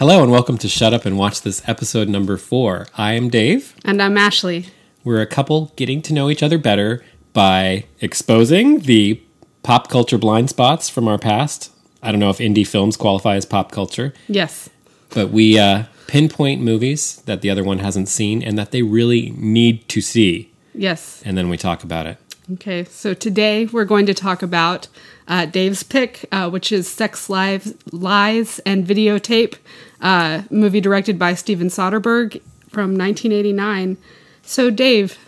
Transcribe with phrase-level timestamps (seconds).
[0.00, 2.86] Hello and welcome to Shut Up and Watch This episode number four.
[2.96, 3.74] I am Dave.
[3.84, 4.64] And I'm Ashley.
[5.04, 9.20] We're a couple getting to know each other better by exposing the
[9.62, 11.70] pop culture blind spots from our past.
[12.02, 14.70] I don't know if indie films qualify as pop culture, Yes.
[15.10, 19.34] but we uh, pinpoint movies that the other one hasn't seen and that they really
[19.36, 21.22] need to see, Yes.
[21.26, 22.16] and then we talk about it.
[22.54, 22.84] Okay.
[22.84, 24.88] So today we're going to talk about
[25.28, 29.56] uh, Dave's pick, uh, which is Sex Lives, Lies, and Videotape,
[30.00, 33.96] uh, movie directed by Steven Soderbergh from 1989.
[34.42, 35.18] So, Dave,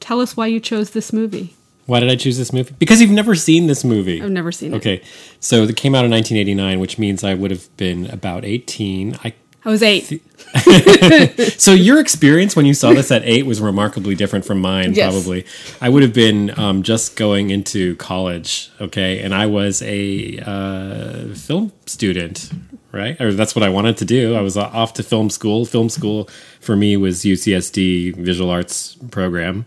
[0.00, 1.54] tell us why you chose this movie.
[1.86, 2.74] Why did I choose this movie?
[2.78, 4.22] Because you've never seen this movie.
[4.22, 4.76] I've never seen it.
[4.76, 5.02] Okay,
[5.40, 9.18] so it came out in 1989, which means I would have been about 18.
[9.24, 10.22] I I was eight.
[11.58, 14.92] So your experience when you saw this at eight was remarkably different from mine.
[14.92, 15.12] Yes.
[15.12, 15.46] Probably,
[15.80, 18.70] I would have been um, just going into college.
[18.80, 22.50] Okay, and I was a uh, film student,
[22.92, 23.20] right?
[23.20, 24.34] Or that's what I wanted to do.
[24.34, 25.64] I was off to film school.
[25.64, 26.28] Film school
[26.60, 29.64] for me was UCSD Visual Arts program.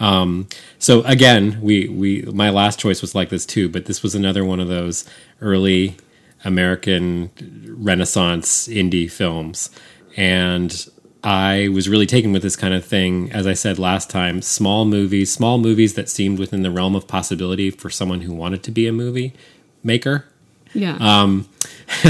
[0.00, 4.14] Um, so again, we we my last choice was like this too, but this was
[4.14, 5.04] another one of those
[5.40, 5.96] early
[6.44, 7.30] American
[7.78, 9.70] Renaissance indie films,
[10.16, 10.88] and
[11.22, 13.30] I was really taken with this kind of thing.
[13.30, 17.06] As I said last time, small movies, small movies that seemed within the realm of
[17.06, 19.34] possibility for someone who wanted to be a movie
[19.84, 20.26] maker.
[20.74, 20.96] Yeah.
[21.00, 21.48] Um,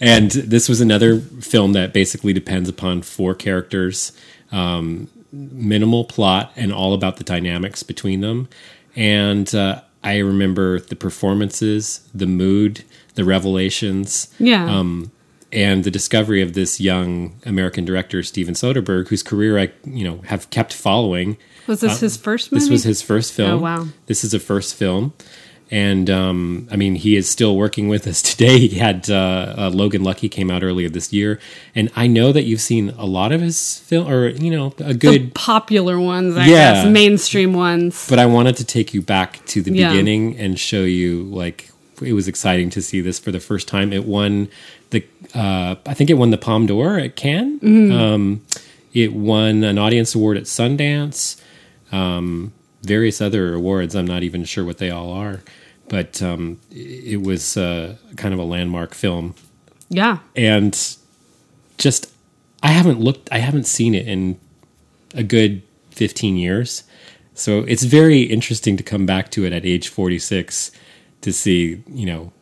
[0.00, 4.12] and this was another film that basically depends upon four characters,
[4.52, 8.48] um, minimal plot, and all about the dynamics between them.
[8.96, 14.66] And uh, I remember the performances, the mood, the revelations, yeah.
[14.68, 15.10] um,
[15.52, 20.18] and the discovery of this young American director, Steven Soderbergh, whose career I, you know,
[20.26, 21.36] have kept following.
[21.66, 22.60] was this his first movie?
[22.60, 23.50] uh, This was his first film.
[23.52, 23.86] Oh, wow.
[24.06, 25.12] This is a first film.
[25.74, 28.58] And um, I mean, he is still working with us today.
[28.68, 31.40] He had uh, uh, Logan Lucky came out earlier this year,
[31.74, 34.92] and I know that you've seen a lot of his film, or you know, a
[34.92, 35.34] the good.
[35.34, 36.74] popular ones, I Yeah.
[36.74, 38.06] guess, mainstream ones.
[38.08, 39.90] But I wanted to take you back to the Yeah.
[39.90, 41.70] beginning and show you like
[42.02, 43.92] it was exciting to see this for the first time.
[43.92, 44.48] It won
[44.90, 45.02] the,
[45.34, 47.58] uh, I think it won the Palme d'Or at Cannes.
[47.60, 47.92] Mm-hmm.
[47.92, 48.42] Um,
[48.92, 51.36] it won an audience award at Sundance.
[51.92, 53.94] Um, various other awards.
[53.96, 55.40] I'm not even sure what they all are,
[55.94, 59.32] but um, it was uh, kind of a landmark film.
[59.90, 60.18] Yeah.
[60.34, 60.76] And
[61.78, 62.12] just,
[62.64, 64.36] I haven't looked, I haven't seen it in
[65.14, 65.62] a good
[65.92, 66.82] 15 years.
[67.34, 70.72] So it's very interesting to come back to it at age 46
[71.20, 72.32] to see, you know,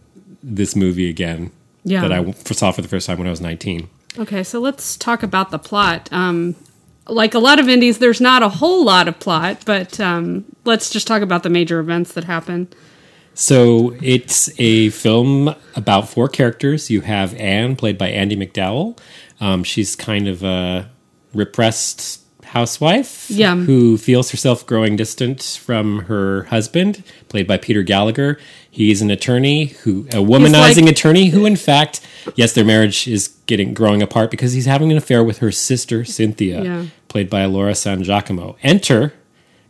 [0.42, 1.50] this movie again
[1.84, 2.00] Yeah.
[2.08, 3.86] that I saw for the first time when I was 19.
[4.18, 6.08] Okay, so let's talk about the plot.
[6.10, 6.54] Um,
[7.06, 10.88] like a lot of indies, there's not a whole lot of plot, but um, let's
[10.88, 12.68] just talk about the major events that happen.
[13.34, 16.90] So it's a film about four characters.
[16.90, 18.98] You have Anne, played by Andie MacDowell.
[19.40, 20.90] Um, she's kind of a
[21.34, 23.56] repressed housewife Yeah.
[23.56, 28.38] who feels herself growing distant from her husband, played by Peter Gallagher.
[28.70, 32.00] He's an attorney who, a womanizing like- attorney who, in fact,
[32.36, 36.04] yes, their marriage is getting growing apart because he's having an affair with her sister
[36.04, 36.82] Cynthia, Yeah.
[37.08, 38.56] played by Laura San Giacomo.
[38.62, 39.14] Enter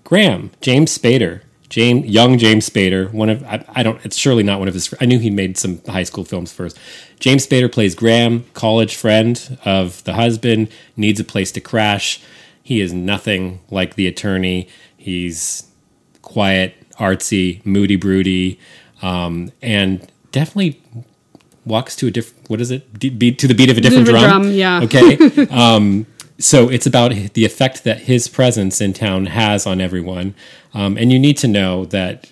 [0.02, 1.40] Graham, James Spader,
[1.72, 3.10] James, young James Spader.
[3.12, 3.98] One of I, I don't.
[4.04, 4.92] It's surely not one of his.
[5.00, 6.78] I knew he made some high school films first.
[7.18, 10.68] James Spader plays Graham, college friend of the husband,
[10.98, 12.20] needs a place to crash.
[12.62, 14.68] He is nothing like the attorney.
[14.98, 15.64] He's
[16.20, 18.60] quiet, artsy, moody, broody,
[19.00, 20.78] um, and definitely
[21.64, 22.50] walks to a different.
[22.50, 22.98] What is it?
[22.98, 24.42] D- beat to the beat of a different Different drum.
[24.42, 24.82] drum, yeah.
[24.82, 25.46] Okay.
[25.50, 26.04] um,
[26.38, 30.34] so it's about the effect that his presence in town has on everyone,
[30.74, 32.30] um, and you need to know that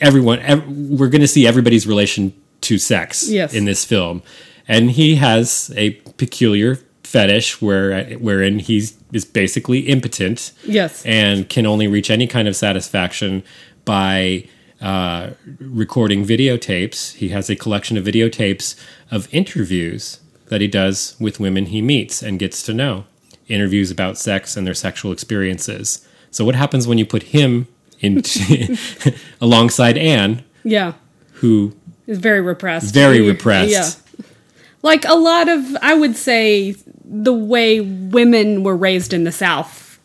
[0.00, 0.38] everyone.
[0.40, 2.32] Ev- we're going to see everybody's relation
[2.62, 3.54] to sex Yes.
[3.54, 4.22] in this film,
[4.68, 11.04] and he has a peculiar fetish where wherein he's is basically impotent Yes.
[11.04, 13.42] and can only reach any kind of satisfaction
[13.84, 14.44] by
[14.80, 15.30] uh,
[15.60, 17.14] recording videotapes.
[17.14, 18.74] He has a collection of videotapes
[19.10, 23.04] of interviews that he does with women he meets and gets to know.
[23.52, 26.06] Interviews about sex and their sexual experiences.
[26.30, 27.68] So, what happens when you put him
[28.00, 28.22] in
[29.40, 30.94] alongside Anne, Yeah.
[31.34, 31.74] who
[32.06, 32.92] Is very repressed.
[32.94, 33.70] very repressed?
[33.70, 34.24] Yeah.
[34.82, 40.00] Like a lot of, I would say, the way women were raised in the South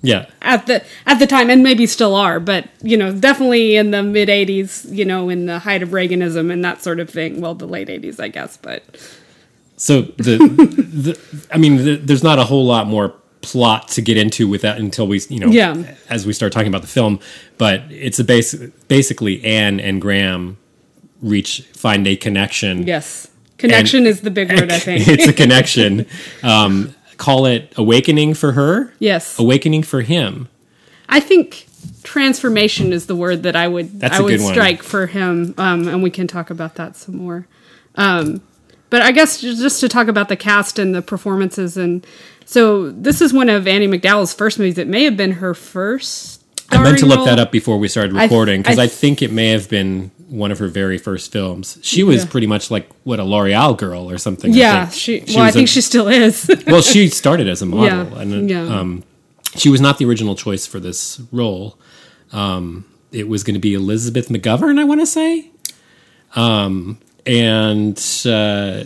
[0.00, 0.26] Yeah.
[0.40, 4.02] at the at the time, and maybe still are, but you know, definitely in the
[4.02, 7.40] mid '80s, you know, in the height of Reaganism and that sort of thing.
[7.40, 8.82] Well, the late '80s, I guess, but
[9.82, 14.16] So the, the I mean, the, there's not a whole lot more plot to get
[14.16, 15.96] into with that until we, you know, Yeah.
[16.08, 17.18] as we start talking about the film.
[17.58, 18.54] But it's a base,
[18.86, 20.56] basically Anne and Graham
[21.20, 23.26] reach find a connection yes,
[23.58, 25.08] Connection is the big word, I think.
[25.08, 26.06] it's a connection.
[26.44, 30.48] Um, call it awakening for her, yes, awakening for him.
[31.08, 31.66] I think
[32.04, 36.04] transformation is the word that I would That's I would strike for him, um, and
[36.04, 37.48] we can talk about that some more.
[37.96, 38.42] Um,
[38.92, 42.06] but I guess just to talk about the cast and the performances, and
[42.44, 44.76] so this is one of Annie MacDowell's first movies.
[44.76, 46.42] It may have been her first.
[46.70, 47.24] I meant to look role.
[47.26, 50.50] that up before we started recording because I- I, think it may have been one
[50.52, 51.78] of her very first films.
[51.82, 52.30] She was Yeah.
[52.30, 54.52] pretty much like what a L'Oreal girl or something.
[54.52, 54.94] Yeah, think.
[55.28, 55.34] she.
[55.34, 56.50] well, I think a- she still is.
[56.66, 58.62] well, she started as a model, Yeah, and yeah.
[58.62, 59.04] um,
[59.56, 61.78] she was not the original choice for this role.
[62.30, 65.50] Um, it was going to be Elizabeth McGovern, I want to say,
[66.36, 67.96] um, and
[68.26, 68.84] uh,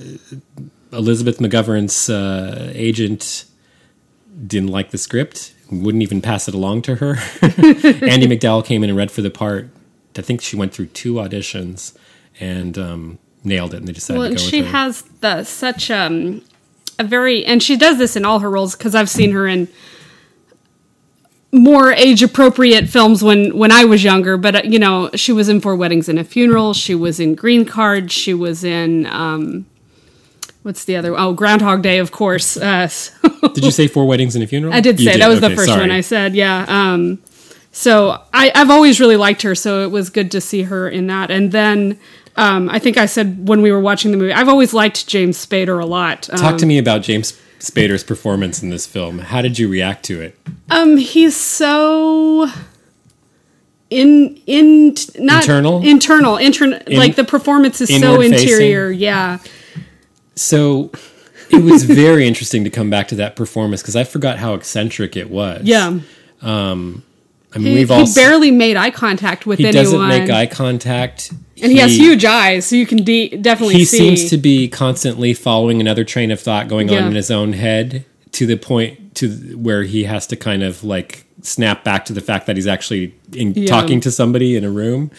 [0.93, 3.45] Elizabeth McGovern's uh, agent
[4.47, 7.17] didn't like the script, wouldn't even pass it along to her.
[7.43, 9.69] Andie MacDowell came in and read for the part.
[10.17, 11.97] I think she went through two auditions
[12.41, 15.45] and um, nailed it, and they decided well, to and go with she has the
[15.45, 16.43] such um
[16.99, 19.69] a very and she does this in all her roles because I've seen her in
[21.57, 24.37] more age appropriate films when when I was younger.
[24.37, 26.75] But uh, you know, she was in Four Weddings and a Funeral.
[26.75, 28.13] She was in Green Card.
[28.13, 29.67] She was in um,
[30.63, 31.17] what's the other?
[31.17, 32.57] Oh, Groundhog Day, of course.
[32.57, 33.13] Uh, so-
[33.55, 34.75] Did you say four weddings and a funeral?
[34.75, 35.81] I did say that was the first sorry.
[35.81, 36.35] one I said.
[36.35, 36.65] Yeah.
[36.69, 37.23] Um,
[37.73, 41.07] so I, I've always really liked her, so it was good to see her in
[41.09, 41.31] that.
[41.31, 41.99] And then
[42.37, 45.45] um, I think I said when we were watching the movie, I've always liked James
[45.45, 46.29] Spader a lot.
[46.31, 49.19] Um, Talk to me about James Spader's performance in this film.
[49.19, 50.39] How did you react to it?
[50.71, 52.49] Um, he's so
[53.91, 55.83] in in not Internal?
[55.83, 58.49] internal intern like the performance is so inward facing?
[58.49, 58.91] interior.
[58.91, 59.39] Yeah.
[60.35, 60.91] So
[61.51, 65.17] it was very interesting to come back to that performance because I forgot how eccentric
[65.17, 65.63] it was.
[65.65, 66.01] Yeah.
[66.43, 67.03] um
[67.55, 69.85] I mean, He, we've he all barely made eye contact with he anyone.
[69.85, 71.33] doesn't make eye contact,
[71.63, 73.99] and he, has huge eyes, so you can de- definitely He see.
[73.99, 77.01] seems to be constantly following another train of thought going Yeah.
[77.03, 80.85] on in his own head to the point to where he has to kind of
[80.85, 83.67] like snap back to the fact that he's actually in, Yeah.
[83.67, 85.11] talking to somebody in a room.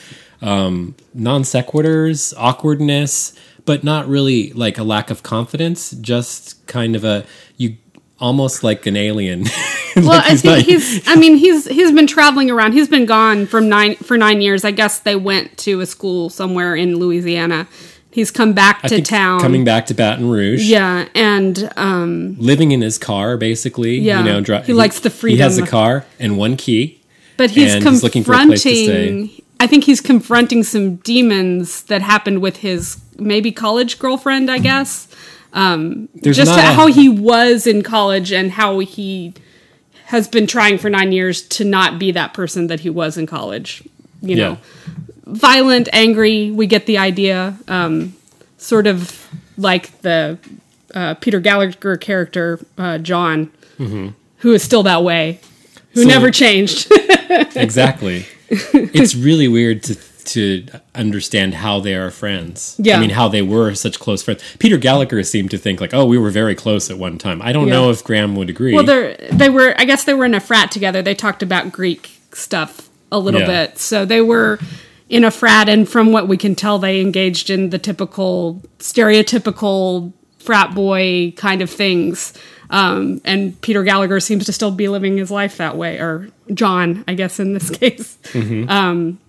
[0.42, 3.34] Um, non sequiturs, awkwardness,
[3.66, 5.92] but not really like a lack of confidence.
[6.00, 7.26] Just kind of a
[7.58, 7.78] you
[8.20, 9.46] almost like an alien.
[10.06, 11.08] well, Like I he's think he's.
[11.08, 12.74] I mean, he's he's been traveling around.
[12.74, 14.64] He's been gone from nine for nine years.
[14.66, 17.68] I guess they went to a school somewhere in Louisiana.
[18.10, 19.40] He's come back I to think town.
[19.42, 20.64] coming back to Baton Rouge.
[20.64, 23.98] Yeah, and um, living in his car basically.
[24.00, 25.38] Yeah, you know, dri- he likes the freedom.
[25.38, 27.00] He has a car and one key.
[27.38, 29.44] but he's And he's looking for a place to confronting.
[29.60, 34.50] I think he's confronting some demons that happened with his maybe college girlfriend.
[34.50, 35.08] I guess
[35.54, 39.34] There's just how he was in college and how he
[40.08, 43.26] has been trying for nine years to not be that person that he was in
[43.26, 43.84] college.
[44.22, 44.48] You Yeah.
[44.50, 44.58] know,
[45.26, 46.50] violent, angry.
[46.52, 47.58] We get the idea.
[47.68, 48.16] Um,
[48.58, 49.28] sort of
[49.58, 50.38] like the
[50.96, 55.40] uh, Peter Gallagher character, uh, John, who is still that way,
[55.94, 56.10] who Mm-hmm.
[56.10, 56.88] So- never changed.
[57.56, 58.26] exactly.
[58.50, 59.94] it's really weird to
[60.28, 60.66] to
[60.96, 62.76] understand how they are friends.
[62.80, 62.98] Yeah.
[62.98, 64.44] I mean, how they were such close friends.
[64.60, 67.52] Peter Gallagher seemed to think like, "Oh, we were very close at one time." I
[67.52, 67.74] don't Yeah.
[67.74, 68.74] know if Graham would agree.
[68.74, 69.74] well, they they were.
[69.78, 71.02] I guess they were in a frat together.
[71.02, 73.66] They talked about Greek stuff a little Yeah.
[73.68, 74.60] bit, so they were
[75.10, 75.70] in a frat.
[75.70, 81.62] And from what we can tell, they engaged in the typical, stereotypical frat boy kind
[81.62, 82.34] of things.
[82.70, 87.04] Um, and Peter Gallagher seems to still be living his life that way, or John,
[87.08, 88.18] I guess in this case.
[88.68, 89.20] Um,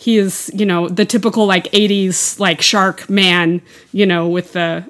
[0.00, 3.60] he is, you know, the typical like '80s like shark man,
[3.92, 4.84] you know, with the,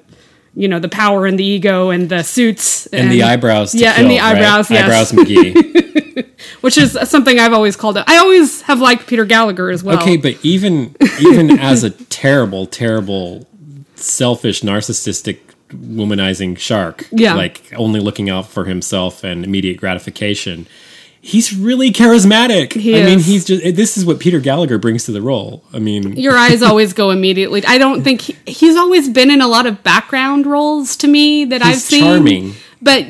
[0.55, 3.73] you know, the power and the ego and the suits and, the eyebrows.
[3.73, 4.85] Yeah, kill, and the eyebrows, right?
[4.85, 5.11] yes.
[5.11, 6.25] Eyebrows McGee.
[6.61, 8.03] which is something I've always called it.
[8.05, 9.99] I always have liked Peter Gallagher as well.
[9.99, 13.47] Okay, but even even as a terrible, terrible,
[13.95, 15.39] selfish, narcissistic,
[15.71, 17.33] womanizing shark, Yeah.
[17.33, 20.67] like only looking out for himself and immediate gratification,
[21.21, 22.73] he's really charismatic.
[22.73, 25.63] He I mean, he's just this is what Peter Gallagher brings to the role.
[25.73, 27.65] I mean, your eyes always go immediately.
[27.65, 31.45] I don't think he, he's always been in a lot of background roles to me
[31.45, 32.01] that I've seen.
[32.03, 32.53] charming.
[32.81, 33.05] but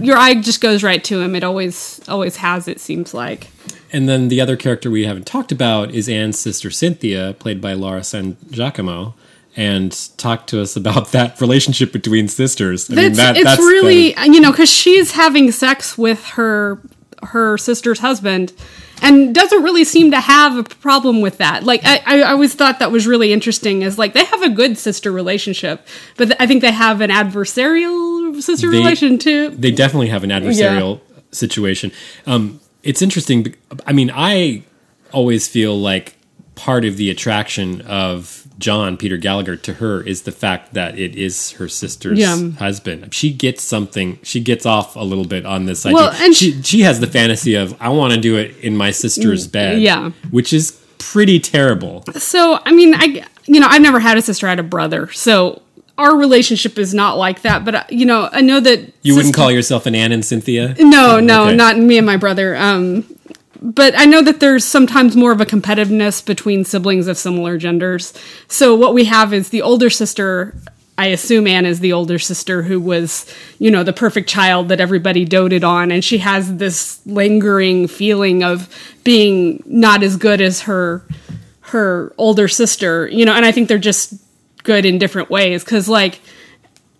[0.00, 1.34] your eye just goes right to him.
[1.34, 2.68] It always always has.
[2.68, 3.48] It seems like.
[3.92, 7.72] and then the other character we haven't talked about is Anne's sister Cynthia, played by
[7.74, 9.14] Laura San Giacomo.
[9.56, 12.90] And talk to us about that relationship between sisters.
[12.90, 16.24] I mean, That's, that, it's that's the- really you know because she's having sex with
[16.30, 16.80] her
[17.26, 18.52] her sister's husband
[19.02, 22.78] and doesn't really seem to have a problem with that like I, I always thought
[22.78, 26.46] that was really interesting is like they have a good sister relationship but th- i
[26.46, 31.00] think they have an adversarial sister They- relation too they definitely have an adversarial
[31.32, 31.90] situation.
[32.26, 33.54] Um, it's interesting.
[33.86, 34.62] I mean, I
[35.12, 36.16] always feel like
[36.54, 41.14] part of the attraction of John Peter Gallagher to her is the fact that it
[41.16, 42.50] is her sister's Yeah.
[42.52, 43.12] husband.
[43.12, 44.18] She gets something.
[44.22, 45.96] She gets off a little bit on this idea.
[45.96, 48.90] Well, and she she has the fantasy of I want to do it in my
[48.90, 49.78] sister's bed.
[49.78, 50.10] Mm, yeah.
[50.30, 52.02] which is pretty terrible.
[52.16, 55.10] So, I mean, I you know, I've never had a sister, I had a brother.
[55.12, 55.60] So,
[55.98, 59.34] our relationship is not like that, but uh, you know, I know that You wouldn't
[59.34, 60.74] call yourself an Anne and Cynthia?
[60.80, 61.56] No, no, Okay.
[61.56, 62.56] not me and my brother.
[62.56, 63.04] Um,
[63.64, 68.12] but I know that there's sometimes more of a competitiveness between siblings of similar genders.
[68.46, 70.54] So what we have is the older sister.
[70.98, 73.26] I assume Anne is the older sister who was,
[73.58, 78.44] you know, the perfect child that everybody doted on, and she has this lingering feeling
[78.44, 78.68] of
[79.02, 81.02] being not as good as her
[81.62, 83.32] her older sister, you know.
[83.32, 84.12] And I think they're just
[84.62, 86.20] good in different ways because, like,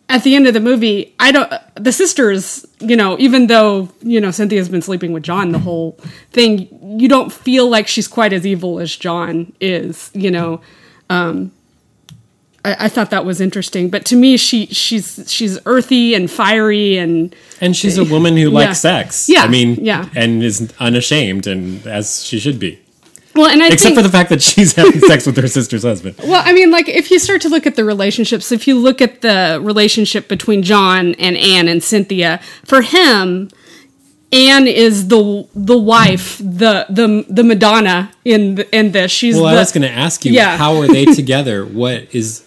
[0.08, 1.52] at the end of the movie, I don't.
[1.76, 5.92] The sisters, you know, even though you know Cynthia's been sleeping with John the whole
[6.30, 6.68] thing,
[7.00, 10.10] you don't feel like she's quite as evil as John is.
[10.14, 10.60] You know,
[11.10, 11.52] um,
[12.64, 13.88] I, I thought that was interesting.
[13.88, 18.50] But to me, she she's she's earthy and fiery and And she's a woman who
[18.50, 19.00] likes Yeah.
[19.00, 19.28] sex.
[19.28, 20.08] Yeah, I mean, yeah.
[20.14, 22.78] and is unashamed, and as she should be.
[23.34, 25.82] Well, and I Except think for the fact that she's having sex with her sister's
[25.82, 26.16] husband.
[26.18, 29.00] Well, I mean, like if you start to look at the relationships, if you look
[29.00, 33.50] at the relationship between John and Anne and Cynthia, for him,
[34.32, 39.10] Anne is the the wife, the the the Madonna in in this.
[39.12, 40.56] She's Well, the, I was going to ask you, Yeah.
[40.56, 41.64] how are they together?
[41.64, 42.44] What is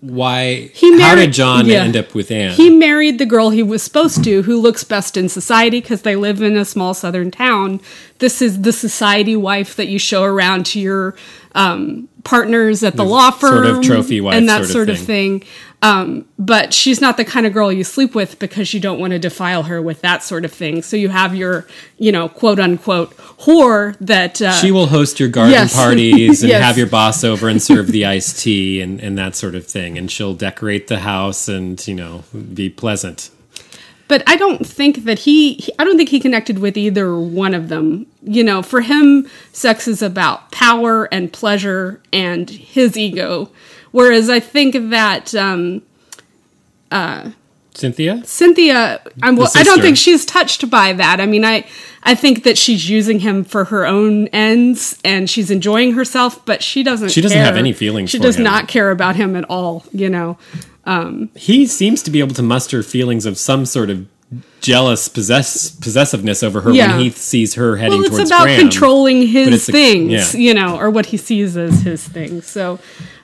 [0.00, 0.70] why?
[0.74, 1.82] He how married- did John yeah.
[1.82, 2.52] end up with Anne?
[2.52, 6.14] He married the girl he was supposed to, who looks best in society because they
[6.14, 7.80] live in a small southern town.
[8.18, 11.16] This is the society wife that you show around to your
[11.54, 14.88] um, partners at the law firm, sort of trophy wife and that sort of sort
[14.90, 15.44] of thing.
[15.80, 19.12] Um, but she's not the kind of girl you sleep with because you don't want
[19.12, 20.82] to defile her with that sort of thing.
[20.82, 21.68] So you have your,
[21.98, 25.74] you know, quote unquote whore that uh, she will host your garden Yes.
[25.84, 26.64] parties and Yes.
[26.64, 29.96] have your boss over and serve the iced tea and, and that sort of thing.
[29.96, 33.30] And she'll decorate the house and, you know, be pleasant.
[34.08, 37.54] but I don't think that he, he I don't think he connected with either one
[37.54, 38.06] of them.
[38.24, 43.50] You know, for him sex is about power and pleasure and his ego.
[43.90, 45.82] Whereas I think that um,
[47.74, 48.22] Cynthia?
[48.24, 51.20] Cynthia, I'm, well, I don't think she's touched by that.
[51.20, 51.64] I mean, I
[52.02, 56.62] I think that she's using him for her own ends and she's enjoying herself, but
[56.62, 57.10] she doesn't.
[57.10, 57.44] She doesn't care.
[57.44, 58.44] have any feelings She does him.
[58.44, 59.84] not care about him at all.
[59.92, 60.38] You know.
[61.36, 64.06] He seems to be able to muster feelings of some sort of
[64.60, 66.92] jealous possess possessiveness over her Yeah.
[66.96, 68.60] when he sees her heading Well, it's towards about Graham.
[68.60, 70.40] controlling his it's a- things, yeah.
[70.40, 72.46] you know, or what he sees as his things.
[72.46, 72.78] So,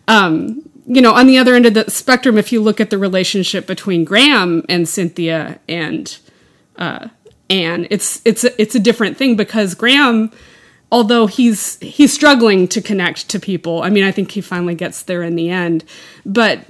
[0.08, 2.98] um, you know, on the other end of the spectrum, if you look at the
[2.98, 6.16] relationship between Graham and Cynthia and
[6.76, 7.08] uh,
[7.48, 10.30] Anne, it's it's a, it's a different thing because Graham,
[10.92, 13.82] although he's he's struggling to connect to people.
[13.82, 15.84] I mean, I think he finally gets there in the end,
[16.26, 16.60] but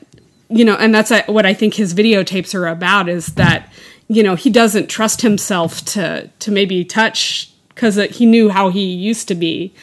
[0.49, 3.73] you know, and that's what I think his videotapes are about is that
[4.07, 8.85] you know he doesn't trust himself to to maybe touch because he knew how he
[8.85, 9.75] used to be,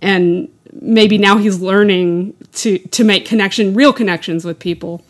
[0.00, 5.04] and maybe now he's learning to to make connection, real connections with people.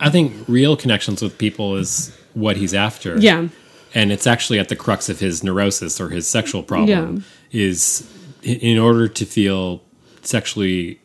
[0.00, 3.18] I think real connections with people is what he's after.
[3.18, 3.48] Yeah.
[3.96, 8.02] and it's actually at the crux of his neurosis or his sexual problem is
[8.42, 9.82] in- in order to feel
[10.22, 10.98] sexually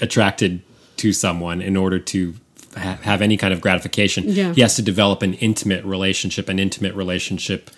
[0.00, 0.60] attracted
[0.96, 2.34] to someone in order to
[2.76, 4.52] ha- have any kind of gratification Yeah.
[4.54, 7.70] he has to develop an intimate relationship an intimate relationship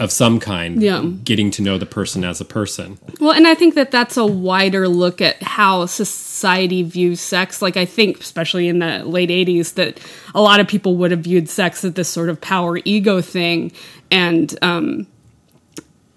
[0.00, 1.04] of some kind Yeah.
[1.22, 4.24] getting to know the person as a person Well, and I think that that's a
[4.26, 7.60] wider look at how society views sex.
[7.60, 10.00] Like, I think, especially in the late 80s, that
[10.34, 13.72] a lot of people would have viewed sex as this sort of power ego thing.
[14.10, 15.06] And, um,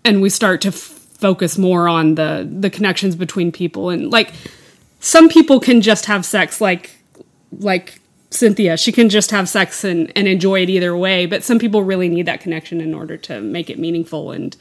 [0.05, 0.75] and we start to f-
[1.19, 3.89] focus more on the, the connections between people.
[3.89, 4.31] And, like,
[5.01, 6.91] some people can just have sex, like,
[7.59, 7.99] like
[8.33, 8.77] Cynthia.
[8.77, 11.25] She can just have sex and, and enjoy it either way.
[11.25, 14.55] But some people really need that connection in order to make it meaningful and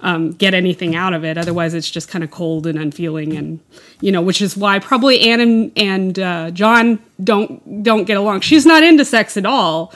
[0.00, 1.36] um, get anything out of it.
[1.38, 3.60] Otherwise, it's just kind of cold and unfeeling, and
[4.00, 8.40] you know, which is why probably Anne and, and uh, John don't don't get along.
[8.40, 9.92] She's not into sex at all,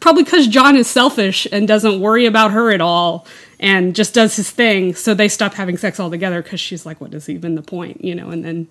[0.00, 3.26] probably because John is selfish and doesn't worry about her at all.
[3.62, 7.12] And just does his thing, so they stop having sex altogether because she's like, "What
[7.12, 8.30] is even the point?" You know.
[8.30, 8.68] And then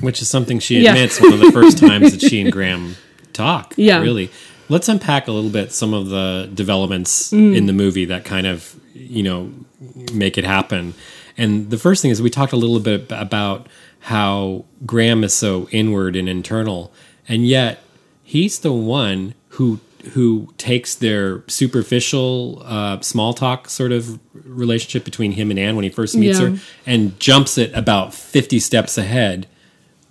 [0.00, 0.92] which is something she Yeah.
[0.94, 2.96] admits one of the first times that she and Graham
[3.38, 3.74] talk.
[3.76, 4.00] Yeah.
[4.00, 4.30] Really.
[4.68, 7.56] Let's unpack a little bit some of the developments Mm.
[7.56, 9.50] in the movie that kind of, you know,
[10.12, 10.92] make it happen.
[11.38, 13.66] And the first thing is we talked a little bit about
[14.00, 16.92] how Graham is so inward and internal,
[17.28, 17.78] and yet
[18.22, 19.80] he's the one who
[20.14, 25.82] who takes their superficial uh, small talk sort of relationship between him and Anne when
[25.84, 26.50] he first meets Yeah.
[26.50, 29.46] her and jumps it about 50 steps ahead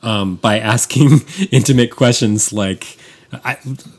[0.04, 2.98] um, by asking intimate questions like.
[3.32, 3.58] I,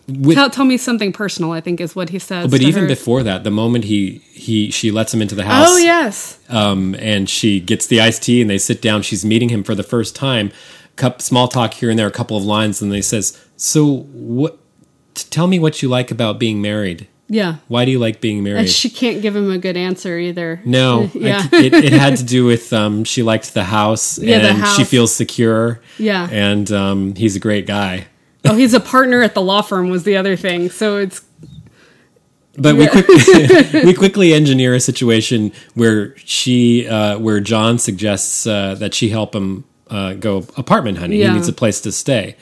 [0.09, 1.53] with, Tell, tell me something personal.
[1.53, 2.51] I think is what he says.
[2.51, 2.89] but even her.
[2.89, 6.39] before that, the moment he he she lets him into the house, Oh yes.
[6.49, 9.03] um, and she gets the iced tea, and they sit down.
[9.03, 10.51] She's meeting him for the first time.
[10.97, 14.59] Cup small talk here and there, a couple of lines, and they says, "So what?
[15.15, 17.07] t- Tell me what you like about being married.
[17.29, 17.57] Yeah.
[17.69, 20.61] Why do you like being married?" And she can't give him a good answer either.
[20.65, 21.47] no, Yeah.
[21.53, 24.67] I- it, it had to do with um, she liked the house, Yeah, and the
[24.75, 25.81] she feels secure.
[25.99, 26.29] Yeah.
[26.33, 28.07] and um, he's a great guy.
[28.45, 30.71] Oh, he's a partner at the law firm was the other thing.
[30.71, 31.23] So it's
[32.57, 33.07] But we quick,
[33.85, 39.35] we quickly engineer a situation where she, uh, where John suggests uh, that she help
[39.35, 41.21] him uh, go apartment hunting.
[41.21, 41.29] Yeah.
[41.29, 42.37] He needs a place to stay.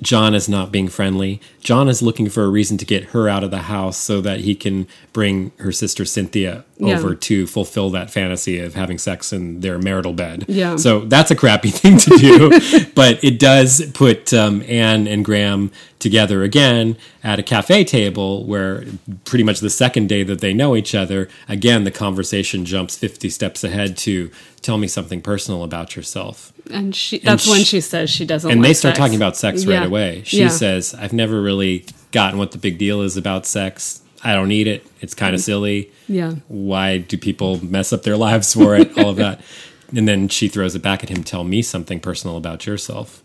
[0.00, 1.40] John is not being friendly.
[1.60, 4.40] John is looking for a reason to get her out of the house so that
[4.40, 6.96] he can bring her sister Cynthia Yeah.
[6.98, 10.44] over to fulfill that fantasy of having sex in their marital bed.
[10.46, 10.76] Yeah.
[10.76, 15.72] So that's a crappy thing to do, but it does put um, Anne and Graham
[15.98, 18.84] together again at a cafe table where
[19.24, 23.28] pretty much the second day that they know each other, again, the conversation jumps 50
[23.30, 26.52] steps ahead to tell me something personal about yourself.
[26.70, 28.98] And she that's when she- she says she doesn't And like they start sex.
[28.98, 29.78] talking about sex Yeah.
[29.78, 30.22] right away.
[30.24, 30.48] She Yeah.
[30.48, 34.00] says, I've never really gotten what the big deal is about sex.
[34.24, 34.84] I don't need it.
[35.00, 35.90] It's kind of silly.
[36.08, 36.34] Yeah.
[36.48, 38.96] Why do people mess up their lives for it?
[38.98, 39.40] All of that.
[39.96, 43.22] And then she throws it back at him tell me something personal about yourself.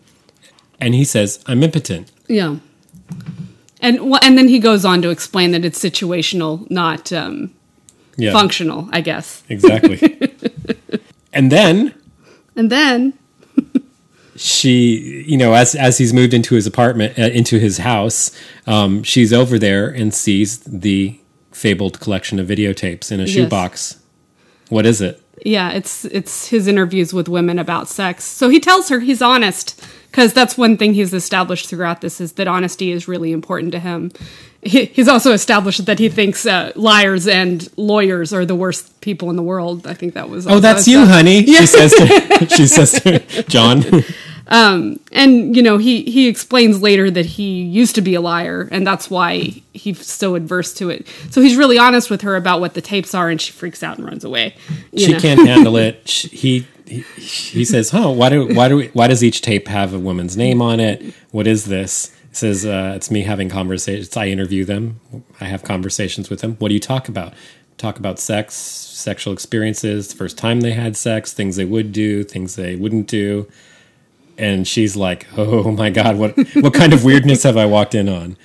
[0.80, 2.10] And he says, I'm impotent.
[2.26, 2.56] Yeah.
[3.82, 7.50] And well, and then he goes on to explain that it's situational, not um,
[8.16, 8.32] Yeah.
[8.32, 9.42] functional, I guess.
[9.50, 10.00] Exactly.
[11.34, 11.92] and then
[12.56, 13.12] And then
[14.36, 18.30] she you know as as he's moved into his apartment uh, into his house
[18.66, 21.18] um, she's over there and sees the
[21.52, 24.00] fabled collection of videotapes in a shoebox
[24.68, 28.24] what is it Yeah, it's it's his interviews with women about sex.
[28.24, 29.80] So he tells her he's honest
[30.10, 33.80] because that's one thing he's established throughout this is that honesty is really important to
[33.80, 34.12] him.
[34.62, 39.28] He, he's also established that he thinks uh, liars and lawyers are the worst people
[39.28, 39.86] in the world.
[39.86, 43.82] I think that was oh that's you honey she says to she says to john
[44.48, 48.86] and you know he he explains later that he used to be a liar and
[48.86, 49.38] that's why
[49.72, 51.06] he's so adverse to it.
[51.30, 53.98] So he's really honest with her about what the tapes are and she freaks out
[53.98, 54.54] and runs away
[54.92, 55.18] you she know?
[55.18, 56.08] can't handle it.
[56.08, 59.68] Sh- he he, he says oh why do why do we, why does each tape
[59.68, 61.14] have a woman's name on it?
[61.30, 62.14] What is this?
[62.28, 65.00] He says uh, it's me having conversations i interview them.
[65.40, 66.56] I have conversations with them.
[66.56, 67.32] What do you talk about?
[67.78, 72.24] Talk about sex sexual experiences the first time they had sex things they would do
[72.24, 73.48] things they wouldn't do
[74.38, 78.08] and she's like oh my god what what kind of weirdness have i walked in
[78.08, 78.36] on?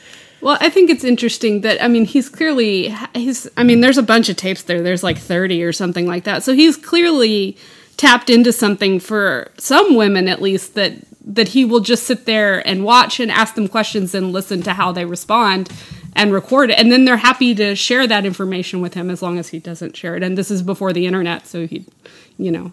[0.42, 4.04] Well i think it's interesting that i mean he's clearly he's i mean there's a
[4.04, 4.82] bunch of tapes there.
[4.82, 6.44] There's like 30 or something like that.
[6.44, 7.58] So he's clearly
[7.98, 10.94] tapped into something for some women at least that
[11.26, 14.74] that he will just sit there and watch and ask them questions and listen to
[14.74, 15.70] how they respond
[16.16, 16.80] and record it.
[16.80, 19.96] And then they're happy to share that information with him as long as he doesn't
[19.96, 20.24] share it.
[20.24, 21.86] And this is before the internet so he
[22.38, 22.72] you know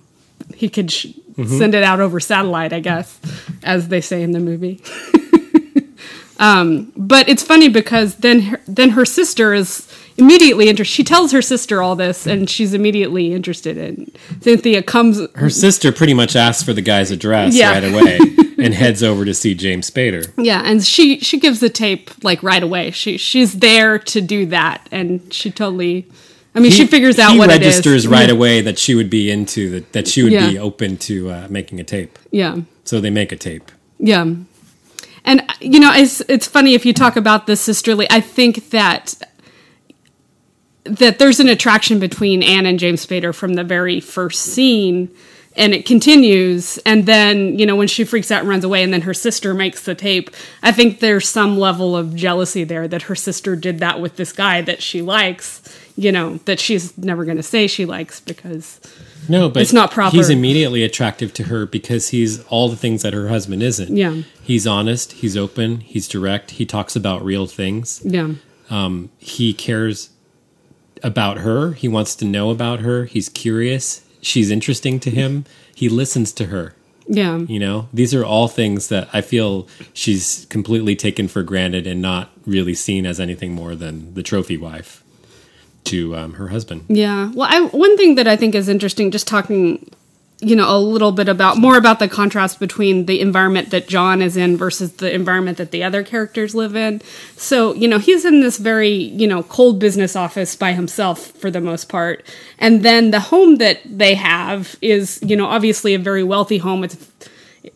[0.56, 1.06] he could sh-
[1.46, 3.18] send it out over satellite i guess
[3.62, 4.80] as they say in the movie
[6.38, 9.88] um, but it's funny because then her, then her sister is
[10.18, 10.92] immediately interested.
[10.94, 14.82] She tells her sister all this, and she's immediately interested in Cynthia.
[14.82, 17.72] Comes her sister pretty much asks for the guy's address Yeah.
[17.72, 18.18] right away
[18.58, 22.42] and heads over to see james spader yeah, and she she gives the tape like
[22.42, 22.90] right away.
[22.90, 26.06] She she's there to do that, and she totally.
[26.56, 28.08] I mean, she figures out he what registers it is.
[28.08, 28.34] right yeah.
[28.34, 31.80] away that she would be into the, that she would be open to uh, making
[31.80, 34.26] a tape Yeah, so they make a tape yeah.
[35.24, 38.06] And you know, it's it's funny if you talk about the sisterly.
[38.10, 39.14] I think that
[40.84, 45.10] that there's an attraction between Anne and James Spader from the very first scene,
[45.56, 46.78] and it continues.
[46.78, 49.52] And then you know when she freaks out and runs away, and then her sister
[49.52, 50.30] makes the tape.
[50.62, 54.32] I think there's some level of jealousy there that her sister did that with this
[54.32, 55.60] guy that she likes.
[55.98, 58.80] You know that she's never going to say she likes because
[59.28, 60.14] no but It's not proper.
[60.16, 63.96] he's immediately attractive to her because he's all the things that her husband isn't.
[63.96, 64.22] Yeah.
[64.42, 68.00] he's honest he's open he's direct he talks about real things.
[68.04, 68.34] Yeah.
[68.68, 70.10] Um, he cares
[71.02, 75.88] about her he wants to know about her he's curious she's interesting to him he
[75.88, 76.74] listens to her.
[77.08, 77.38] Yeah.
[77.38, 82.02] You know, these are all things that I feel she's completely taken for granted and
[82.02, 85.04] not really seen as anything more than the trophy wife
[85.86, 86.84] to um, her husband.
[86.88, 87.30] Yeah.
[87.34, 89.90] Well, I, one thing that I think is interesting, just talking,
[90.40, 94.20] you know, a little bit about more about the contrast between the environment that John
[94.20, 97.00] is in versus the environment that the other characters live in.
[97.36, 101.50] So, you know, he's in this very, you know, cold business office by himself for
[101.50, 102.24] the most part.
[102.58, 106.84] And then the home that they have is, you know, obviously a very wealthy home.
[106.84, 106.96] It's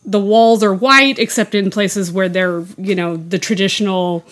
[0.05, 4.25] the walls are white except in places where they're you know the traditional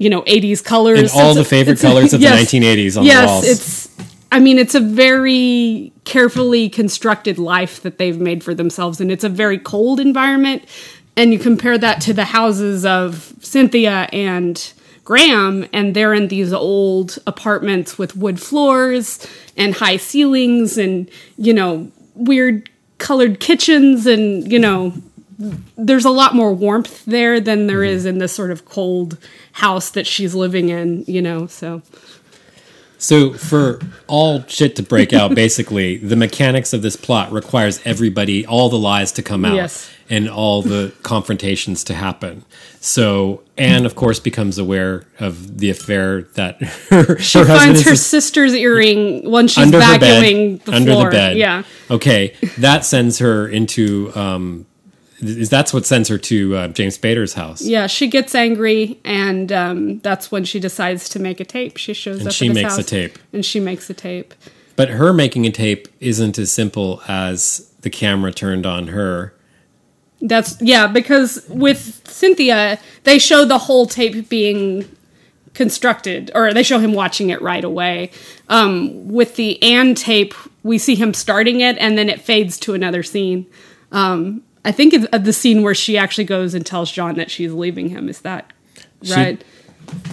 [0.00, 2.50] you know 80s colors And all It's a- the favorite it's a- colors of yes.
[2.50, 3.44] the 1980s on yes the walls.
[3.48, 3.88] it's
[4.32, 9.24] i mean it's a very carefully constructed life that they've made for themselves and it's
[9.24, 10.64] a very cold environment
[11.16, 14.72] and you compare that to the houses of cynthia and
[15.04, 21.52] graham and they're in these old apartments with wood floors and high ceilings and you
[21.52, 24.92] know weird colored kitchens and you know
[25.76, 29.16] there's a lot more warmth there than there is in this sort of cold
[29.52, 31.80] house that she's living in you know so
[32.98, 38.44] So for all shit to break out, basically, the mechanics of this plot requires everybody,
[38.44, 39.90] all the lies to come out, Yes.
[40.10, 42.44] and all the confrontations to happen.
[42.78, 47.80] So Anne, of course, becomes aware of the affair that her, She her husband finds
[47.80, 51.04] is her sister's earring when she's vacuuming bed, the under floor.
[51.06, 51.36] the bed.
[51.38, 51.62] Yeah.
[51.90, 54.12] Okay, that sends her into.
[54.14, 54.66] Um,
[55.20, 57.60] that's what sends her to uh, James Spader's house?
[57.62, 61.76] Yeah, she gets angry, and um, that's when she decides to make a tape.
[61.76, 63.18] She shows And up she at his makes a tape.
[63.32, 64.32] and she makes a tape.
[64.76, 69.34] But her making a tape isn't as simple as the camera turned on her.
[70.22, 74.86] That's yeah, because with Cynthia, they show the whole tape being
[75.54, 78.10] constructed, or they show him watching it right away.
[78.48, 82.74] Um, with the Anne tape, we see him starting it, and then it fades to
[82.74, 83.46] another scene.
[83.92, 87.52] Um, I think it's the scene where she actually goes and tells John that she's
[87.52, 88.08] leaving him.
[88.08, 88.52] Is that
[89.10, 89.42] right?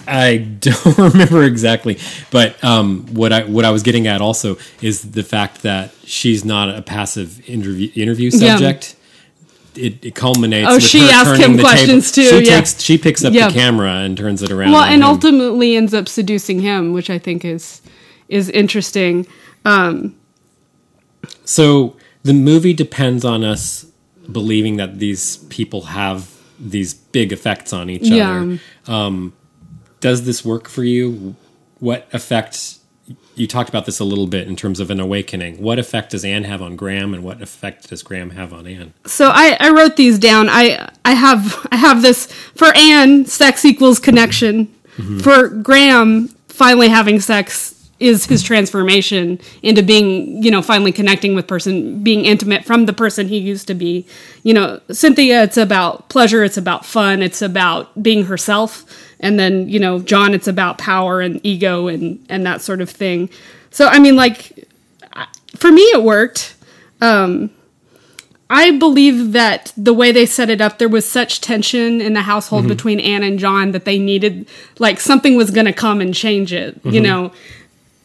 [0.08, 1.98] I don't remember exactly,
[2.30, 6.44] but um, what I what I was getting at also is the fact that she's
[6.44, 8.52] not a passive interview interview Yeah.
[8.56, 8.96] subject.
[9.74, 10.68] It, it culminates.
[10.68, 12.30] Oh, with she her asked turning him the questions table.
[12.30, 12.56] too, She yeah.
[12.56, 13.46] takes she picks up Yeah.
[13.48, 14.72] the camera and turns it around.
[14.72, 15.08] well, and him.
[15.08, 17.80] ultimately ends up seducing him, which I think is
[18.28, 19.26] is interesting.
[19.64, 20.16] Um,
[21.44, 23.86] So the movie depends on us
[24.30, 28.30] believing that these people have these big effects on each Yeah.
[28.30, 28.60] other.
[28.92, 29.32] Um,
[30.00, 31.34] does this work for you?
[31.80, 32.74] What effect?
[33.36, 35.62] You talked about this a little bit in terms of an awakening.
[35.62, 38.92] What effect does Anne have on Graham, and what effect does Graham have on Anne?
[39.06, 40.48] so I, I wrote these down.
[40.50, 44.66] I I have I have this for Anne, sex equals connection.
[44.98, 45.20] Mm-hmm.
[45.20, 51.46] For Graham, finally having sex is his transformation into being, you know, finally connecting with
[51.46, 54.06] person, being intimate from the person he used to be.
[54.44, 58.84] You know, Cynthia, it's about pleasure, it's about fun, it's about being herself.
[59.20, 62.88] And then, you know, John, it's about power and ego and and that sort of
[62.88, 63.30] thing.
[63.70, 64.68] So I mean, like,
[65.56, 66.54] for me, it worked.
[67.00, 67.50] Um
[68.50, 72.22] I believe that the way they set it up, there was such tension in the
[72.22, 72.68] household Mm-hmm.
[72.70, 76.52] between Anne and John that they needed, like, something was going to come and change
[76.54, 76.78] it.
[76.78, 76.90] Mm-hmm.
[76.90, 77.32] You know,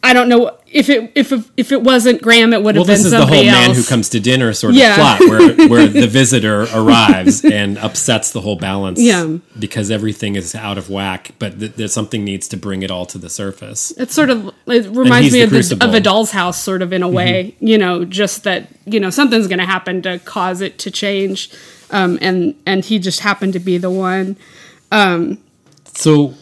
[0.06, 3.02] I don't know if it if if it wasn't Graham, it would have Well, been
[3.02, 3.30] somebody else.
[3.30, 4.90] Well, this is the whole man who comes to dinner sort Yeah.
[4.90, 9.00] of plot, where where the visitor arrives and upsets the whole balance.
[9.00, 9.38] Yeah.
[9.58, 13.18] because everything is out of whack, but th- something needs to bring it all to
[13.18, 13.92] the surface.
[13.96, 15.58] It's sort of it reminds me the of, the.
[15.60, 15.88] Mm-hmm.
[15.88, 17.56] of a doll's house, sort of in a way.
[17.60, 21.50] You know, just that you know something's going to happen to cause it to change,
[21.90, 24.36] um, and and he just happened to be the one.
[25.96, 26.34] So,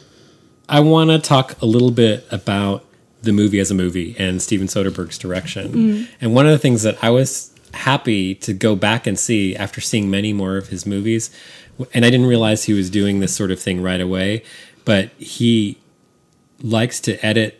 [0.68, 2.84] I want to talk a little bit about
[3.22, 6.08] the movie as a movie and Steven Soderbergh's direction.
[6.20, 9.80] And one of the things that I was happy to go back and see after
[9.80, 11.30] seeing many more of his movies,
[11.94, 14.42] and I didn't realize he was doing this sort of thing right away,
[14.84, 15.78] but he
[16.62, 17.58] likes to edit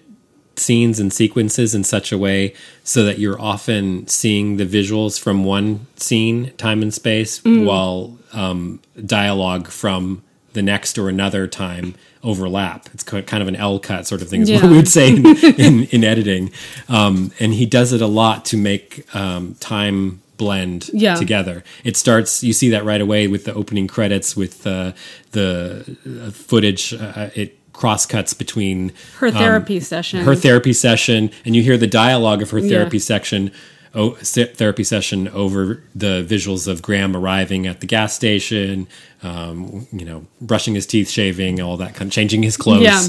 [0.57, 5.45] scenes and sequences in such a way so that you're often seeing the visuals from
[5.45, 10.23] one scene, time and space, while um, dialogue from
[10.53, 12.89] the next or another time overlap.
[12.95, 15.27] It's kind of an L cut sort of thing, is what we would say in,
[15.59, 16.51] in, in editing.
[16.89, 21.15] Um, and he does it a lot to make um, time blend Yeah.
[21.17, 21.63] together.
[21.85, 24.93] It starts, you see that right away with the opening credits with uh,
[25.33, 26.93] the uh, footage.
[26.95, 30.21] Uh, it cross cuts between Her therapy session.
[30.21, 33.03] Um, her therapy session, and you hear the dialogue of her therapy Yeah.
[33.03, 33.53] section, se-
[33.93, 38.87] therapy session over the visuals of Graham arriving at the gas station,
[39.23, 43.03] um, you know, brushing his teeth, shaving, all that kind, of changing his clothes, Yeah.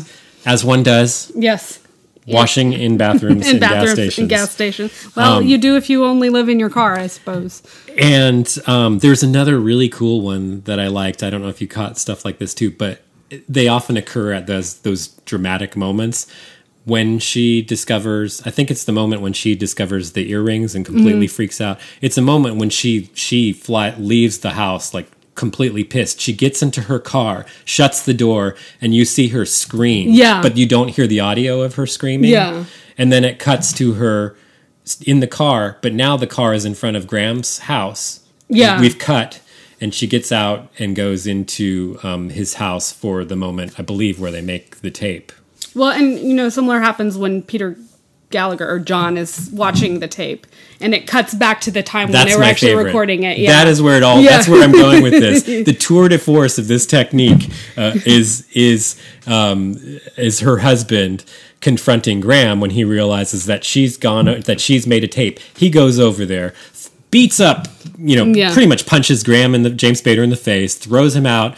[0.45, 1.79] as one does, yes.
[2.27, 4.17] washing in bathrooms in in gas stations.
[4.19, 5.15] Um, in gas stations.
[5.15, 7.63] Well, you do if you only live in your car, I suppose.
[7.97, 11.23] And um, there's another really cool one that I liked.
[11.23, 13.01] I don't know if you caught stuff like this too, but
[13.49, 16.27] they often occur at those those dramatic moments
[16.85, 18.41] when she discovers.
[18.45, 21.35] I think it's the moment when she discovers the earrings and completely Mm-hmm.
[21.35, 21.79] freaks out.
[22.01, 26.19] It's a moment when she she fly leaves the house like completely pissed.
[26.21, 30.09] She gets into her car, shuts the door, and you see her scream.
[30.09, 30.41] Yeah.
[30.41, 32.29] but you don't hear the audio of her screaming.
[32.31, 32.65] Yeah.
[32.97, 34.35] and then it cuts to her
[35.05, 38.19] in the car, but now the car is in front of Graham's house.
[38.49, 38.79] Yeah.
[38.79, 39.41] We've cut
[39.81, 44.19] and she gets out and goes into um, his house for the moment, I believe,
[44.19, 45.31] where they make the tape.
[45.75, 47.77] Well, and you know, similar happens when Peter
[48.29, 50.47] Gallagher or John is watching the tape,
[50.81, 52.85] and it cuts back to the time when they were actually favorite.
[52.85, 53.37] recording it.
[53.37, 53.51] Yeah.
[53.51, 54.19] That is where it all.
[54.21, 54.31] Yeah.
[54.31, 55.43] That's where I'm going with this.
[55.65, 59.77] The tour de force of this technique uh, is is um,
[60.17, 61.25] is her husband
[61.61, 65.39] confronting Graham when he realizes that she's gone that she's made a tape.
[65.55, 66.53] He goes over there,
[67.11, 68.51] beats up, you know, Yeah.
[68.51, 71.55] pretty much punches Graham in the James Spader in the face, throws him out.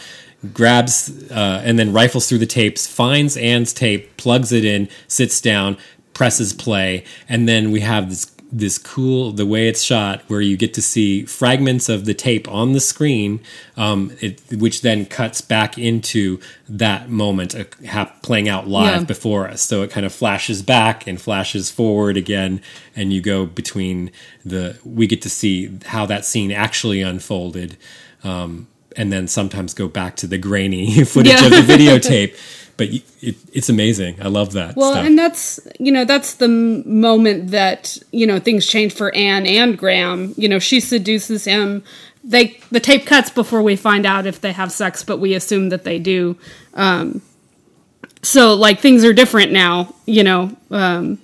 [0.52, 5.40] Grabs uh, and then rifles through the tapes, finds Anne's tape, plugs it in, sits
[5.40, 5.76] down,
[6.14, 10.56] presses play, and then we have this this cool the way it's shot where you
[10.56, 13.40] get to see fragments of the tape on the screen
[13.76, 19.04] um, it, which then cuts back into that moment uh, hap- playing out live Yeah.
[19.04, 22.60] before us so it kind of flashes back and flashes forward again
[22.94, 24.12] and you go between
[24.44, 27.76] the we get to see how that scene actually unfolded
[28.22, 31.44] um, and then sometimes go back to the grainy footage Yeah.
[31.46, 32.36] of the videotape
[32.78, 35.06] but it, it's amazing i love that Well, stuff.
[35.06, 39.46] and that's you know that's the m- moment that you know things change for Anne
[39.46, 40.34] and Graham.
[40.36, 41.82] You know, she seduces him.
[42.22, 45.68] They the tape cuts before we find out if they have sex, but we assume
[45.70, 46.36] that they do.
[46.74, 47.22] Um,
[48.22, 49.94] so like things are different now.
[50.06, 51.18] You know, um,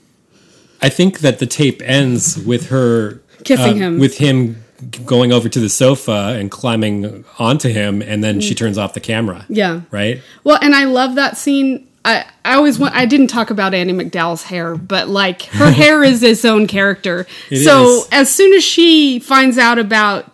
[0.80, 3.98] I think that the tape ends with her Kissing uh, him.
[3.98, 4.62] with him
[5.04, 9.00] going over to the sofa and climbing onto him, and then she turns off the
[9.00, 9.46] camera.
[9.48, 9.56] Mm.
[9.56, 9.80] yeah.
[9.90, 10.22] Right.
[10.44, 11.88] Well, and I love that scene.
[12.04, 12.94] I, I always want.
[12.94, 17.26] I didn't talk about Annie MacDowell's hair, but like her hair is its own character.
[17.50, 18.08] It so is.
[18.10, 20.31] as soon as she finds out about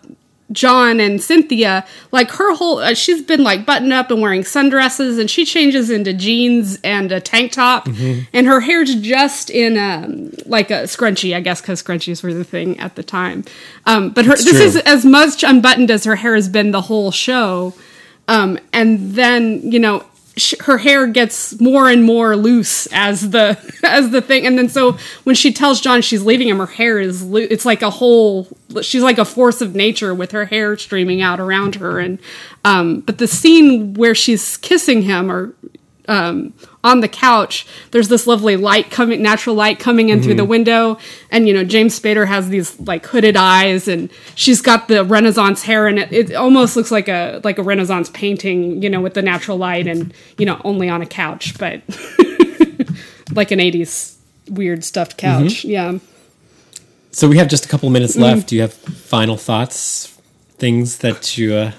[0.50, 5.20] John and Cynthia, like her whole, uh, she's been like buttoned up and wearing sundresses,
[5.20, 8.20] and she changes into jeans and a tank top, Mm-hmm.
[8.32, 12.44] and her hair's just in um like a scrunchie, I guess, because scrunchies were the
[12.44, 13.44] thing at the time.
[13.86, 14.60] Um, but her this true.
[14.60, 17.74] is as much unbuttoned as her hair has been the whole show.
[18.26, 20.04] Um, and then you know
[20.38, 24.68] sh- her hair gets more and more loose as the as the thing, and then
[24.68, 27.90] so when she tells John she's leaving him, her hair is loo- it's like a
[27.90, 28.48] whole
[28.82, 32.18] she's like a force of nature with her hair streaming out around her, and
[32.64, 35.54] um, but the scene where she's kissing him or
[36.08, 40.44] um, on the couch, there's this lovely light coming, natural light coming in through the
[40.44, 40.96] window,
[41.30, 45.62] and you know James Spader has these like hooded eyes, and she's got the Renaissance
[45.64, 49.14] hair, and it, it almost looks like a like a Renaissance painting, you know, with
[49.14, 51.82] the natural light, and you know only on a couch, but
[53.32, 54.16] like an '80s
[54.50, 55.98] weird stuffed couch, yeah.
[57.10, 58.20] So we have just a couple minutes Mm.
[58.22, 58.48] left.
[58.48, 60.16] Do you have final thoughts,
[60.58, 61.72] things that you uh,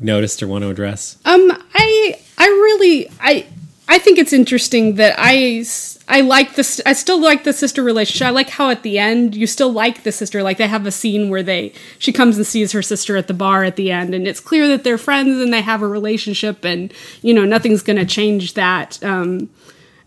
[0.00, 1.18] noticed or want to address?
[1.24, 3.46] Um, I I really I
[3.90, 5.64] I think it's interesting that I
[6.08, 6.80] I like this.
[6.84, 8.26] I still like the sister relationship.
[8.26, 10.42] I like how at the end you still like the sister.
[10.42, 13.34] Like they have a scene where they she comes and sees her sister at the
[13.34, 16.64] bar at the end, and it's clear that they're friends and they have a relationship,
[16.64, 19.02] and you know nothing's going to change that.
[19.02, 19.48] Um,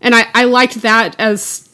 [0.00, 1.68] and I I liked that as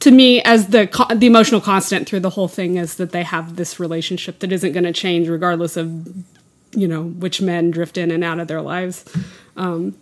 [0.00, 3.56] to me as the the emotional constant through the whole thing is that they have
[3.56, 6.08] this relationship that isn't going to change regardless of
[6.72, 9.04] you know which men drift in and out of their lives
[9.56, 9.94] um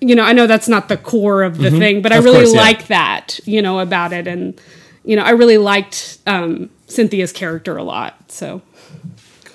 [0.00, 2.24] you know i know that's not the core of the thing but i Mm-hmm.
[2.24, 2.60] Really course, yeah.
[2.60, 4.58] like that you know about it and
[5.04, 8.62] you know i really liked um cynthia's character a lot so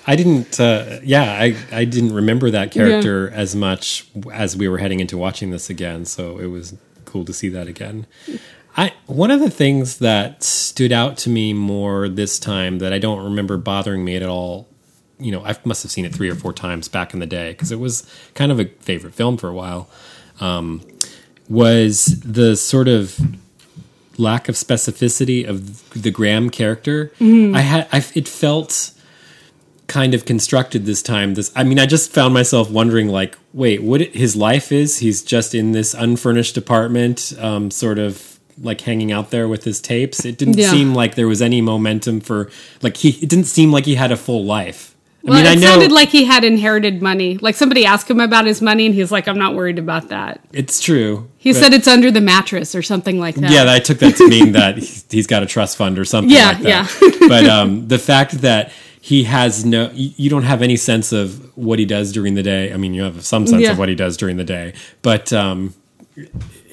[0.06, 0.58] I didn't.
[0.58, 5.16] Uh, yeah, I I didn't remember that character as much as we were heading into
[5.16, 6.04] watching this again.
[6.06, 8.06] So it was cool to see that again.
[8.76, 12.98] I one of the things that stood out to me more this time that I
[12.98, 14.68] don't remember bothering me at all.
[15.22, 17.52] You know, I must have seen it three or four times back in the day
[17.52, 19.88] because it was kind of a favorite film for a while.
[20.40, 20.82] Um,
[21.48, 23.18] was the sort of
[24.18, 27.12] lack of specificity of the Graham character.
[27.20, 28.92] I had I, it felt
[29.88, 33.82] kind of constructed this time this i mean i just found myself wondering like wait
[33.82, 38.80] what it- his life is he's just in this unfurnished apartment um, sort of like
[38.82, 40.70] hanging out there with his tapes it didn't Yeah.
[40.70, 44.10] seem like there was any momentum for like he it didn't seem like he had
[44.12, 44.91] a full life
[45.24, 47.38] i well mean i it know sounded like he had inherited money.
[47.38, 50.40] Like somebody asked him about his money and he's like i'm not worried about that.
[50.52, 53.50] It's true he said it's under the mattress or something like that.
[53.50, 56.30] Yeah i took that to mean that he's, he's got a trust fund or something
[56.30, 57.26] Yeah, like that.
[57.28, 61.56] but um, the fact that he has no you you don't have any sense of
[61.56, 62.72] what he does during the day.
[62.72, 63.72] I mean you have some sense Yeah.
[63.72, 64.74] of what he does during the day.
[65.02, 65.74] But um,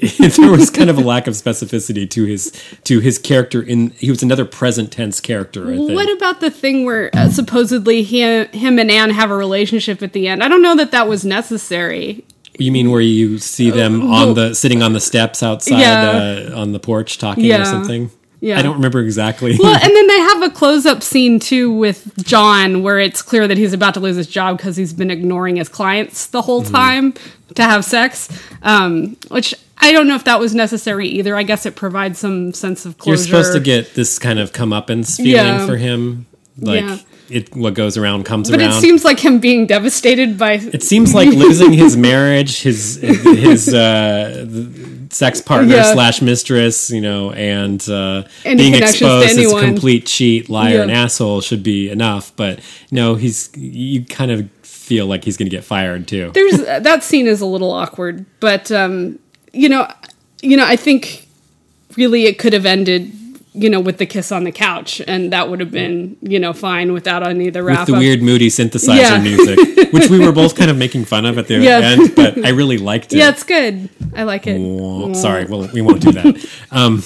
[0.20, 2.52] there was kind of a lack of specificity to his
[2.86, 6.50] to his character in he was another present tense character i think What about the
[6.52, 10.44] thing where uh, supposedly he, him and Anne have a relationship at the end?
[10.44, 12.24] I don't know that that was necessary.
[12.58, 16.50] you mean where you see them on the sitting on the steps outside Yeah.
[16.54, 17.62] uh, on the porch talking Yeah.
[17.62, 18.58] or something Yeah.
[18.58, 19.58] I don't remember exactly.
[19.60, 23.58] Well, and then they have a close-up scene too with John, where it's clear that
[23.58, 26.74] he's about to lose his job because he's been ignoring his clients the whole Mm-hmm.
[26.76, 27.14] time
[27.56, 28.30] to have sex.
[28.62, 31.36] Um, which I don't know if that was necessary either.
[31.36, 33.18] I guess it provides some sense of closure.
[33.18, 35.66] You're supposed to get this kind of comeuppance feeling Yeah.
[35.66, 36.26] for him,
[36.60, 36.98] like Yeah.
[37.30, 38.70] it what goes around comes but around.
[38.70, 40.54] But it seems like him being devastated by.
[40.54, 44.46] It seems like losing his marriage, his his uh,
[45.12, 45.94] sex partner Yeah.
[45.94, 50.82] slash mistress, you know, and uh, being exposed as a complete cheat, liar, Yeah.
[50.84, 52.32] and asshole should be enough.
[52.36, 52.60] But
[52.92, 56.32] no, he's you kind of feel like he's going to get fired too.
[56.34, 59.20] There's that scene is a little awkward, but um,
[59.54, 59.88] you know,
[60.42, 61.28] you know, I think
[61.98, 63.12] really it could have ended.
[63.54, 66.54] You know, with the kiss on the couch, and that would have been, you know,
[66.54, 68.00] fine without any of the wrap With the up.
[68.00, 69.20] weird, moody synthesizer Yeah.
[69.22, 71.80] music, which we were both kind of making fun of at the Yeah.
[71.80, 73.18] end, but I really liked it.
[73.18, 73.90] Yeah, it's good.
[74.16, 75.16] I like it.
[75.16, 76.46] Sorry, well, we won't do that.
[76.72, 77.04] um,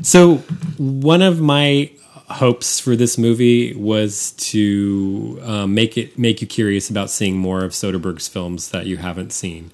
[0.00, 0.36] so,
[0.76, 1.90] one of my
[2.28, 7.64] hopes for this movie was to um, make it make you curious about seeing more
[7.64, 9.72] of Soderbergh's films that you haven't seen.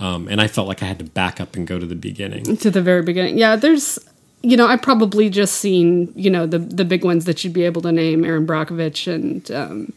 [0.00, 2.56] Um, and I felt like I had to back up and go to the beginning.
[2.56, 3.36] to the very beginning.
[3.38, 3.98] Yeah, there's
[4.42, 7.64] you know, I've probably just seen, you know, the the big ones that you'd be
[7.64, 9.92] able to name, Erin Brockovich and um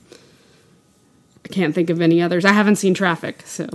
[1.46, 2.46] I can't think of any others.
[2.46, 3.68] I haven't seen Traffic, so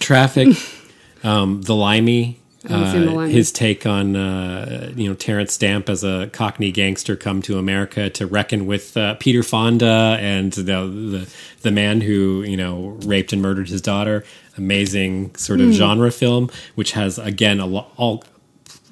[0.00, 0.56] Traffic,
[1.22, 3.32] um, The Limey, The uh, Limey.
[3.32, 8.10] his take on uh, you know Terence Stamp as a Cockney gangster come to America
[8.10, 13.32] to reckon with uh, Peter Fonda and the, the the man who you know raped
[13.32, 14.24] and murdered his daughter.
[14.58, 18.24] Amazing sort of genre film, which has again a lo- all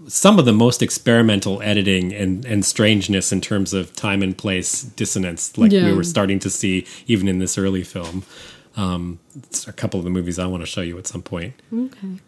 [0.08, 4.82] some of the most experimental editing and, and strangeness in terms of time and place
[4.82, 8.22] dissonance, like we were starting to see even in this early film.
[8.76, 11.54] Um, it's a couple of the movies I want to show you at some point.
[11.72, 12.18] Okay.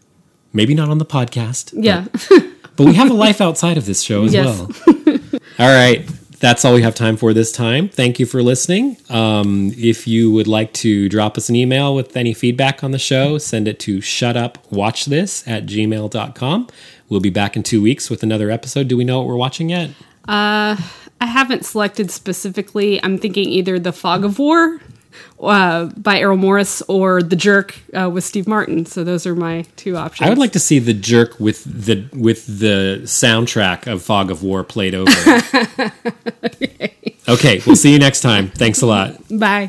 [0.53, 1.75] Maybe not on the podcast.
[1.75, 2.07] but- Yeah.
[2.77, 4.45] But, we have a life outside of this show as Yes.
[4.59, 4.69] well.
[5.59, 6.07] all right.
[6.41, 7.89] That's all we have time for this time.
[7.89, 8.99] Thank you for listening.
[9.09, 12.99] Um, if you would like to drop us an email with any feedback on the
[12.99, 16.69] show, send it to shutupwatchthis at gmail.com.
[17.09, 18.88] We'll be back in two weeks with another episode.
[18.88, 19.90] Do we know what we're watching yet?
[20.29, 20.77] Uh,
[21.21, 23.03] I haven't selected specifically.
[23.03, 24.81] I'm thinking either The Fog of War
[25.40, 28.87] uh, by Errol Morris or The Jerk uh, with Steve Martin.
[28.87, 30.27] So those are my two options.
[30.27, 34.42] I would like to see the jerk with the with the soundtrack of Fog of
[34.42, 35.11] War played over.
[35.11, 37.16] it.
[37.29, 38.51] okay, we'll see you next time.
[38.51, 39.16] Thanks a lot.
[39.31, 39.69] Bye.